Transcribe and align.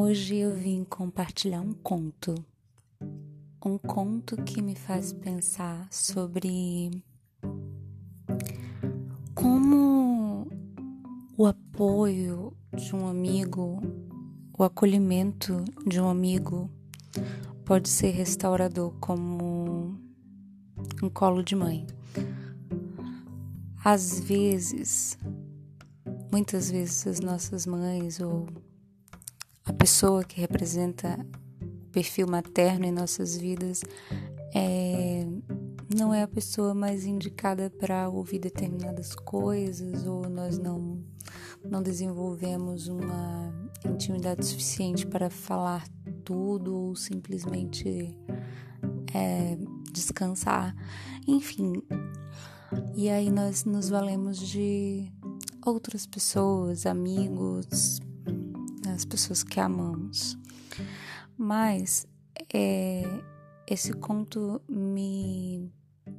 Hoje 0.00 0.36
eu 0.36 0.54
vim 0.54 0.84
compartilhar 0.84 1.60
um 1.60 1.72
conto. 1.72 2.32
Um 3.66 3.76
conto 3.76 4.36
que 4.44 4.62
me 4.62 4.76
faz 4.76 5.12
pensar 5.12 5.88
sobre 5.90 7.02
como 9.34 10.46
o 11.36 11.46
apoio 11.46 12.56
de 12.72 12.94
um 12.94 13.08
amigo, 13.08 13.82
o 14.56 14.62
acolhimento 14.62 15.64
de 15.84 16.00
um 16.00 16.08
amigo 16.08 16.70
pode 17.64 17.88
ser 17.88 18.10
restaurador 18.10 18.92
como 19.00 19.98
um 21.02 21.10
colo 21.12 21.42
de 21.42 21.56
mãe. 21.56 21.84
Às 23.84 24.20
vezes, 24.20 25.18
muitas 26.30 26.70
vezes 26.70 27.04
as 27.04 27.18
nossas 27.18 27.66
mães 27.66 28.20
ou 28.20 28.46
a 29.68 29.72
pessoa 29.74 30.24
que 30.24 30.40
representa 30.40 31.18
o 31.60 31.90
perfil 31.90 32.26
materno 32.26 32.86
em 32.86 32.90
nossas 32.90 33.36
vidas 33.36 33.82
é, 34.54 35.26
não 35.94 36.12
é 36.14 36.22
a 36.22 36.28
pessoa 36.28 36.72
mais 36.72 37.04
indicada 37.04 37.68
para 37.68 38.08
ouvir 38.08 38.38
determinadas 38.38 39.14
coisas 39.14 40.06
ou 40.06 40.26
nós 40.26 40.58
não, 40.58 41.04
não 41.62 41.82
desenvolvemos 41.82 42.88
uma 42.88 43.52
intimidade 43.84 44.46
suficiente 44.46 45.06
para 45.06 45.28
falar 45.28 45.86
tudo 46.24 46.74
ou 46.74 46.96
simplesmente 46.96 48.16
é, 49.14 49.58
descansar. 49.92 50.74
Enfim, 51.26 51.74
e 52.94 53.10
aí 53.10 53.30
nós 53.30 53.66
nos 53.66 53.90
valemos 53.90 54.38
de 54.38 55.12
outras 55.64 56.06
pessoas, 56.06 56.86
amigos, 56.86 58.00
as 58.98 59.04
pessoas 59.04 59.44
que 59.44 59.60
amamos. 59.60 60.36
Mas 61.36 62.04
é, 62.52 63.04
esse 63.64 63.92
conto 63.92 64.60
me, 64.68 65.70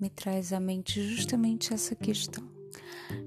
me 0.00 0.08
traz 0.08 0.52
à 0.52 0.60
mente 0.60 1.02
justamente 1.02 1.74
essa 1.74 1.96
questão 1.96 2.48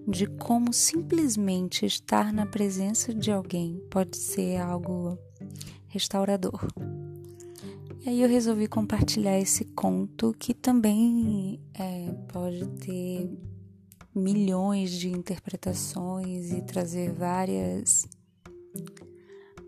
de 0.08 0.27
como 0.27 0.72
simplesmente 0.72 1.85
estar 1.85 2.31
na 2.31 2.45
presença 2.45 3.13
de 3.13 3.31
alguém 3.31 3.81
pode 3.89 4.16
ser 4.16 4.61
algo 4.61 5.17
restaurador. 5.88 6.66
E 8.05 8.09
aí 8.09 8.22
eu 8.22 8.30
resolvi 8.30 8.67
compartilhar 8.67 9.38
esse 9.38 9.66
conto 9.66 10.33
que 10.39 10.53
também 10.53 11.59
é, 11.73 12.13
pode 12.31 12.66
ter 12.80 13.30
milhões 14.16 14.91
de 14.91 15.09
interpretações 15.09 16.52
e 16.52 16.61
trazer 16.61 17.11
várias 17.11 18.07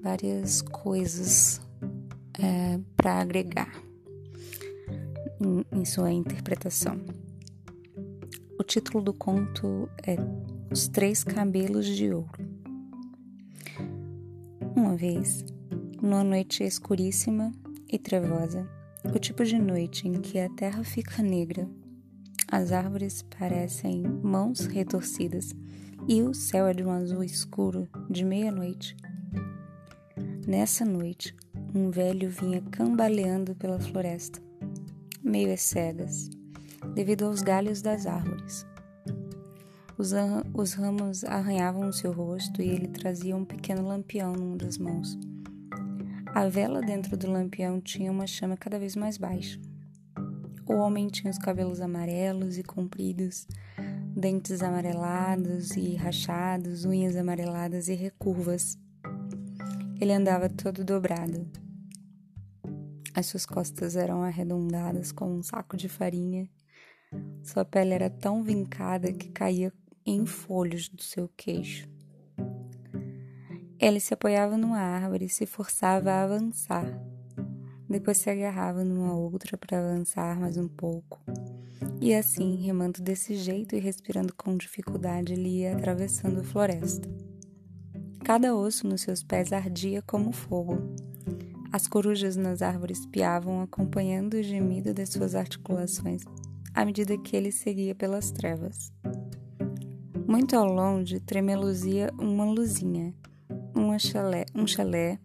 várias 0.05 0.61
coisas 0.61 1.59
é, 2.37 2.79
para 2.95 3.21
agregar 3.21 3.71
em, 5.41 5.79
em 5.79 5.83
sua 5.83 6.11
interpretação. 6.11 7.03
O 8.59 8.63
título 8.63 9.03
do 9.03 9.11
conto 9.11 9.89
é 10.05 10.15
Os 10.71 10.87
Três 10.87 11.23
Cabelos 11.23 11.87
de 11.87 12.13
Ouro. 12.13 12.29
Uma 14.75 14.95
vez, 14.95 15.43
numa 15.99 16.23
noite 16.23 16.63
escuríssima 16.63 17.51
e 17.91 17.97
trevosa, 17.97 18.69
o 19.05 19.17
tipo 19.17 19.43
de 19.43 19.57
noite 19.57 20.07
em 20.07 20.21
que 20.21 20.37
a 20.37 20.49
terra 20.49 20.83
fica 20.83 21.23
negra, 21.23 21.67
as 22.51 22.71
árvores 22.71 23.23
parecem 23.23 24.03
mãos 24.03 24.67
retorcidas 24.67 25.55
e 26.07 26.21
o 26.21 26.31
céu 26.31 26.67
é 26.67 26.75
de 26.75 26.83
um 26.83 26.91
azul 26.91 27.23
escuro 27.23 27.87
de 28.07 28.23
meia-noite, 28.23 28.95
Nessa 30.47 30.85
noite, 30.85 31.35
um 31.73 31.89
velho 31.89 32.29
vinha 32.29 32.61
cambaleando 32.69 33.56
pela 33.56 33.79
floresta, 33.79 34.39
meio 35.23 35.51
às 35.51 35.61
cegas, 35.61 36.29
devido 36.94 37.25
aos 37.25 37.41
galhos 37.41 37.81
das 37.81 38.06
árvores. 38.06 38.63
Os, 39.97 40.11
os 40.53 40.73
ramos 40.73 41.23
arranhavam 41.23 41.89
o 41.89 41.94
seu 41.94 42.11
rosto 42.11 42.61
e 42.61 42.69
ele 42.69 42.88
trazia 42.88 43.35
um 43.35 43.44
pequeno 43.44 43.88
lampião 43.88 44.33
numa 44.33 44.56
das 44.56 44.78
mãos. 44.78 45.17
A 46.28 46.47
vela 46.47 46.79
dentro 46.79 47.17
do 47.17 47.31
lampião 47.31 47.81
tinha 47.81 48.12
uma 48.12 48.27
chama 48.27 48.56
cada 48.56 48.77
vez 48.77 48.95
mais 48.95 49.17
baixa. 49.17 49.59
O 50.67 50.73
homem 50.73 51.07
tinha 51.07 51.31
os 51.31 51.39
cabelos 51.39 51.81
amarelos 51.81 52.59
e 52.59 52.63
compridos, 52.63 53.47
dentes 54.16 54.62
amarelados 54.62 55.72
e 55.72 55.95
rachados, 55.95 56.85
unhas 56.85 57.16
amareladas 57.16 57.88
e 57.88 57.95
recurvas. 57.95 58.77
Ele 60.00 60.11
andava 60.11 60.50
todo 60.50 60.83
dobrado. 60.83 61.47
As 63.13 63.28
suas 63.28 63.45
costas 63.45 63.95
eram 63.95 64.22
arredondadas 64.23 65.11
como 65.11 65.33
um 65.33 65.41
saco 65.41 65.78
de 65.78 65.88
farinha. 65.88 66.50
Sua 67.41 67.63
pele 67.63 67.94
era 67.94 68.09
tão 68.09 68.44
vincada 68.44 69.13
que 69.13 69.29
caía 69.29 69.72
em 70.06 70.25
folhos 70.25 70.89
do 70.89 71.01
seu 71.01 71.29
queixo. 71.29 71.88
Ele 73.79 74.00
se 74.00 74.13
apoiava 74.13 74.57
numa 74.57 74.79
árvore 74.79 75.25
e 75.25 75.29
se 75.29 75.45
forçava 75.45 76.12
a 76.12 76.23
avançar. 76.23 76.85
Depois 77.89 78.17
se 78.17 78.29
agarrava 78.29 78.83
numa 78.83 79.16
outra 79.16 79.57
para 79.57 79.79
avançar 79.79 80.39
mais 80.39 80.57
um 80.57 80.67
pouco. 80.67 81.22
E 82.01 82.13
assim, 82.13 82.56
remando 82.56 83.01
desse 83.01 83.35
jeito 83.35 83.75
e 83.75 83.79
respirando 83.79 84.33
com 84.33 84.57
dificuldade, 84.57 85.33
ele 85.33 85.62
ia 85.62 85.75
atravessando 85.75 86.41
a 86.41 86.44
floresta. 86.44 87.07
Cada 88.25 88.56
osso 88.56 88.88
nos 88.88 89.02
seus 89.02 89.22
pés 89.22 89.53
ardia 89.53 90.02
como 90.02 90.31
fogo. 90.31 90.80
As 91.72 91.88
corujas 91.88 92.36
nas 92.36 92.63
árvores 92.63 93.06
piavam, 93.06 93.62
acompanhando 93.62 94.34
o 94.34 94.41
gemido 94.41 94.96
das 94.96 95.09
suas 95.09 95.36
articulações, 95.36 96.24
à 96.74 96.84
medida 96.84 97.16
que 97.19 97.38
ele 97.38 97.52
seguia 97.52 97.94
pelas 97.94 98.31
trevas. 98.31 98.91
Muito 100.28 100.56
ao 100.56 100.66
longe 100.66 101.19
tremeluzia 101.19 102.09
uma 102.18 102.46
luzinha, 102.46 103.13
uma 103.75 104.00
chalé, 104.00 104.46
um 104.56 104.66
chalé, 104.66 105.19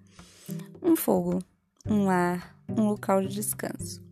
um 0.82 0.94
fogo, 0.94 1.38
um 1.86 2.04
lar, 2.04 2.54
um 2.68 2.84
local 2.84 3.22
de 3.22 3.28
descanso. 3.28 4.02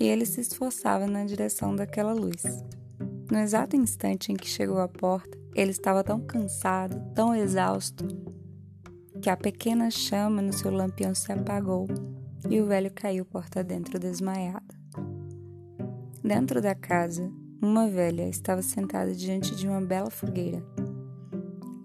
E 0.00 0.04
ele 0.04 0.24
se 0.24 0.40
esforçava 0.40 1.06
na 1.06 1.26
direção 1.26 1.76
daquela 1.76 2.14
luz. 2.14 2.42
No 3.32 3.38
exato 3.38 3.74
instante 3.74 4.30
em 4.30 4.36
que 4.36 4.46
chegou 4.46 4.78
à 4.78 4.86
porta, 4.86 5.38
ele 5.54 5.70
estava 5.70 6.04
tão 6.04 6.20
cansado, 6.20 7.00
tão 7.14 7.34
exausto, 7.34 8.06
que 9.22 9.30
a 9.30 9.36
pequena 9.38 9.90
chama 9.90 10.42
no 10.42 10.52
seu 10.52 10.70
lampião 10.70 11.14
se 11.14 11.32
apagou 11.32 11.88
e 12.50 12.60
o 12.60 12.66
velho 12.66 12.92
caiu 12.92 13.24
porta 13.24 13.64
dentro 13.64 13.98
desmaiado. 13.98 14.76
Dentro 16.22 16.60
da 16.60 16.74
casa, 16.74 17.32
uma 17.62 17.88
velha 17.88 18.28
estava 18.28 18.60
sentada 18.60 19.14
diante 19.14 19.56
de 19.56 19.66
uma 19.66 19.80
bela 19.80 20.10
fogueira. 20.10 20.62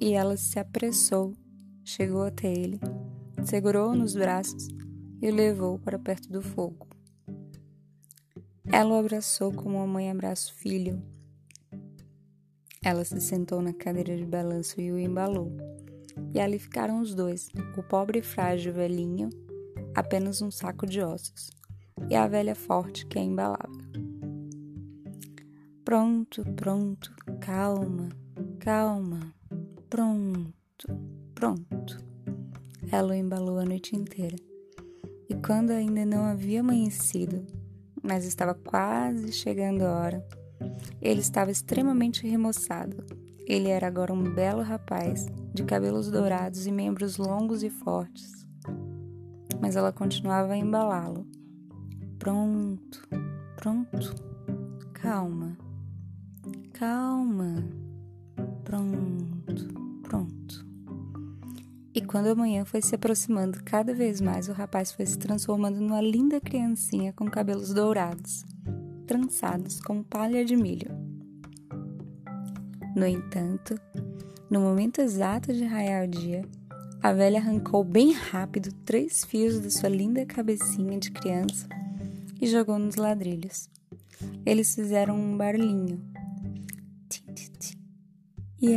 E 0.02 0.12
ela 0.12 0.35
se 0.35 0.59
apressou, 0.59 1.31
chegou 1.81 2.24
até 2.24 2.52
ele, 2.52 2.78
segurou-o 3.46 3.96
nos 3.96 4.18
braços 4.18 4.68
e 5.22 5.29
o 5.29 5.34
levou 5.34 5.79
para 5.79 5.97
perto 5.97 6.29
do 6.29 6.41
fogo. 6.41 6.85
Ela 8.69 8.96
o 8.96 9.00
abraçou 9.00 9.53
como 9.53 9.78
uma 9.78 9.88
mãe 9.88 10.12
abraça 10.12 10.52
o 10.52 10.53
filho 10.53 11.02
ela 12.87 13.03
se 13.03 13.19
sentou 13.19 13.61
na 13.61 13.73
cadeira 13.73 14.15
de 14.15 14.23
balanço 14.23 14.79
e 14.79 14.89
o 14.93 14.97
embalou. 14.97 15.51
E 16.33 16.39
ali 16.39 16.57
ficaram 16.57 17.01
os 17.01 17.13
dois, 17.13 17.49
o 17.77 17.83
pobre 17.83 18.19
e 18.19 18.21
frágil 18.21 18.71
velhinho, 18.71 19.29
apenas 19.93 20.41
um 20.41 20.49
saco 20.49 20.87
de 20.87 21.01
ossos, 21.01 21.51
e 22.09 22.15
a 22.15 22.25
velha 22.29 22.55
forte 22.55 23.05
que 23.05 23.19
a 23.19 23.21
embalava. 23.21 23.77
Pronto, 25.84 26.45
pronto, 26.55 27.13
calma, 27.41 28.07
calma, 28.57 29.33
pronto, 29.90 30.87
pronto. 31.35 32.01
Ela 32.90 33.09
o 33.09 33.13
embalou 33.13 33.59
a 33.59 33.66
noite 33.66 33.97
inteira. 33.97 34.37
E 35.29 35.35
quando 35.45 35.72
ainda 35.72 36.05
não 36.05 36.23
havia 36.23 36.61
amanhecido, 36.61 37.45
mas 38.01 38.23
estava 38.23 38.53
quase 38.53 39.33
chegando 39.33 39.81
a 39.81 39.91
hora, 39.91 40.28
ele 41.01 41.21
estava 41.21 41.51
extremamente 41.51 42.27
remoçado. 42.27 43.03
Ele 43.45 43.69
era 43.69 43.87
agora 43.87 44.13
um 44.13 44.23
belo 44.23 44.61
rapaz, 44.61 45.27
de 45.53 45.63
cabelos 45.63 46.11
dourados 46.11 46.67
e 46.67 46.71
membros 46.71 47.17
longos 47.17 47.63
e 47.63 47.69
fortes. 47.69 48.45
Mas 49.61 49.75
ela 49.75 49.91
continuava 49.91 50.53
a 50.53 50.57
embalá-lo. 50.57 51.25
Pronto, 52.19 53.07
pronto, 53.55 54.15
calma, 54.93 55.57
calma, 56.73 57.55
pronto, 58.63 60.01
pronto. 60.03 60.67
E 61.93 62.01
quando 62.01 62.27
a 62.27 62.35
manhã 62.35 62.65
foi 62.65 62.81
se 62.81 62.93
aproximando 62.95 63.63
cada 63.63 63.93
vez 63.93 64.19
mais, 64.19 64.49
o 64.49 64.53
rapaz 64.53 64.91
foi 64.91 65.05
se 65.05 65.17
transformando 65.17 65.79
numa 65.79 66.01
linda 66.01 66.41
criancinha 66.41 67.13
com 67.13 67.25
cabelos 67.25 67.73
dourados 67.73 68.45
trançados 69.07 69.79
com 69.79 70.03
palha 70.03 70.45
de 70.45 70.55
milho. 70.55 70.91
No 72.95 73.07
entanto, 73.07 73.79
no 74.49 74.59
momento 74.59 75.01
exato 75.01 75.53
de 75.53 75.63
raiar 75.63 76.05
o 76.05 76.07
dia, 76.07 76.43
A 77.01 77.13
velha 77.13 77.39
arrancou 77.39 77.83
bem 77.83 78.11
rápido 78.11 78.73
três 78.83 79.23
fios 79.23 79.59
da 79.59 79.69
sua 79.69 79.87
linda 79.87 80.25
cabecinha 80.25 80.99
de 80.99 81.11
criança 81.11 81.67
e 82.41 82.47
jogou 82.47 82.79
nos 82.79 82.95
ladrilhos. 82.95 83.69
Eles 84.45 84.73
fizeram 84.73 85.15
um 85.15 85.37
barulhinho. 85.37 86.01
E, 88.59 88.75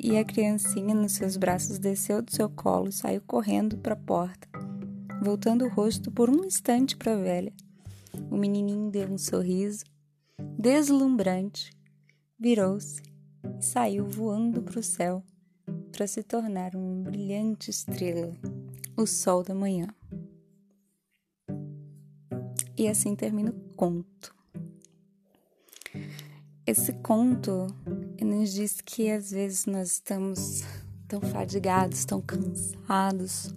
e 0.00 0.16
a 0.16 0.24
criancinha 0.24 0.94
nos 0.94 1.12
seus 1.12 1.36
braços 1.36 1.78
desceu 1.78 2.22
do 2.22 2.30
seu 2.32 2.48
colo 2.48 2.88
e 2.88 2.92
saiu 2.92 3.20
correndo 3.26 3.76
para 3.76 3.94
a 3.94 3.96
porta, 3.96 4.48
voltando 5.20 5.64
o 5.64 5.68
rosto 5.68 6.12
por 6.12 6.30
um 6.30 6.44
instante 6.44 6.96
para 6.96 7.14
a 7.14 7.16
velha. 7.16 7.52
O 8.30 8.36
menininho 8.36 8.90
deu 8.90 9.08
um 9.08 9.18
sorriso 9.18 9.84
deslumbrante, 10.58 11.72
virou-se 12.38 13.02
e 13.58 13.64
saiu 13.64 14.06
voando 14.06 14.62
para 14.62 14.78
o 14.78 14.82
céu 14.82 15.22
para 15.92 16.06
se 16.06 16.22
tornar 16.22 16.74
uma 16.74 17.10
brilhante 17.10 17.70
estrela, 17.70 18.32
o 18.96 19.06
sol 19.06 19.42
da 19.42 19.54
manhã. 19.54 19.88
E 22.76 22.86
assim 22.86 23.16
termina 23.16 23.50
o 23.50 23.74
conto. 23.74 24.34
Esse 26.64 26.92
conto 26.92 27.66
nos 28.20 28.52
diz 28.52 28.80
que 28.80 29.10
às 29.10 29.30
vezes 29.30 29.66
nós 29.66 29.92
estamos 29.92 30.62
tão 31.08 31.20
fadigados, 31.20 32.04
tão 32.04 32.20
cansados 32.20 33.52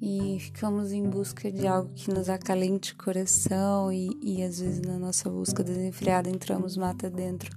e 0.00 0.38
ficamos 0.40 0.92
em 0.92 1.08
busca 1.08 1.50
de 1.50 1.66
algo 1.66 1.90
que 1.94 2.10
nos 2.12 2.28
acalente 2.28 2.92
o 2.92 2.96
coração 2.96 3.90
e, 3.90 4.10
e 4.22 4.42
às 4.42 4.60
vezes 4.60 4.80
na 4.80 4.98
nossa 4.98 5.30
busca 5.30 5.64
desenfreada 5.64 6.28
entramos 6.28 6.76
mata 6.76 7.08
dentro 7.08 7.50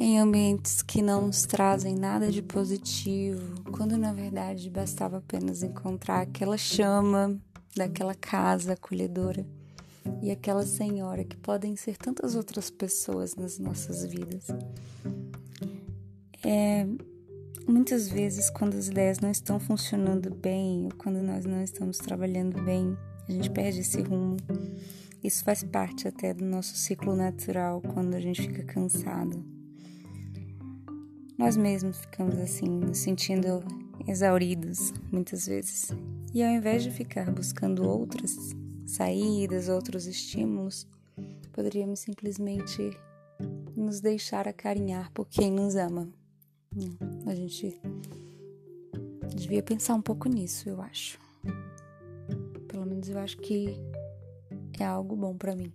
em 0.00 0.18
ambientes 0.18 0.80
que 0.80 1.02
não 1.02 1.26
nos 1.26 1.44
trazem 1.44 1.94
nada 1.94 2.32
de 2.32 2.40
positivo, 2.40 3.62
quando 3.70 3.98
na 3.98 4.14
verdade 4.14 4.70
bastava 4.70 5.18
apenas 5.18 5.62
encontrar 5.62 6.22
aquela 6.22 6.56
chama 6.56 7.38
daquela 7.76 8.14
casa 8.14 8.72
acolhedora 8.72 9.46
e 10.22 10.30
aquela 10.30 10.64
senhora 10.64 11.22
que 11.22 11.36
podem 11.36 11.76
ser 11.76 11.98
tantas 11.98 12.34
outras 12.34 12.70
pessoas 12.70 13.36
nas 13.36 13.58
nossas 13.58 14.02
vidas. 14.06 14.46
É, 16.42 16.86
muitas 17.70 18.08
vezes, 18.08 18.50
quando 18.50 18.74
as 18.74 18.88
ideias 18.88 19.20
não 19.20 19.30
estão 19.30 19.60
funcionando 19.60 20.34
bem 20.34 20.84
ou 20.84 20.92
quando 20.98 21.22
nós 21.22 21.44
não 21.44 21.62
estamos 21.62 21.98
trabalhando 21.98 22.60
bem, 22.62 22.96
a 23.28 23.32
gente 23.32 23.50
perde 23.50 23.80
esse 23.80 24.00
rumo. 24.02 24.36
Isso 25.22 25.44
faz 25.44 25.62
parte 25.62 26.08
até 26.08 26.34
do 26.34 26.44
nosso 26.44 26.76
ciclo 26.76 27.14
natural 27.14 27.80
quando 27.80 28.14
a 28.14 28.20
gente 28.20 28.42
fica 28.42 28.64
cansado. 28.64 29.44
Nós 31.38 31.56
mesmos 31.56 31.98
ficamos 32.00 32.38
assim, 32.38 32.68
nos 32.68 32.98
sentindo 32.98 33.62
exauridos 34.06 34.92
muitas 35.10 35.46
vezes. 35.46 35.90
E 36.34 36.42
ao 36.42 36.50
invés 36.50 36.82
de 36.82 36.90
ficar 36.90 37.30
buscando 37.30 37.88
outras 37.88 38.36
saídas, 38.86 39.68
outros 39.68 40.06
estímulos, 40.06 40.88
poderíamos 41.52 42.00
simplesmente 42.00 42.90
nos 43.76 44.00
deixar 44.00 44.48
acarinhar 44.48 45.10
por 45.12 45.26
quem 45.26 45.50
nos 45.50 45.76
ama. 45.76 46.08
A 47.26 47.34
gente 47.34 47.80
devia 49.34 49.62
pensar 49.62 49.94
um 49.94 50.02
pouco 50.02 50.28
nisso, 50.28 50.68
eu 50.68 50.80
acho. 50.80 51.18
Pelo 52.68 52.86
menos 52.86 53.08
eu 53.08 53.18
acho 53.18 53.36
que 53.38 53.76
é 54.78 54.84
algo 54.84 55.16
bom 55.16 55.36
para 55.36 55.54
mim. 55.54 55.72